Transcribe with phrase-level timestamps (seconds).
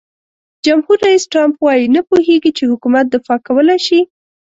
[0.65, 3.99] جمهور رئیس ټرمپ وایي نه پوهیږي چې حکومت دفاع کولای شي.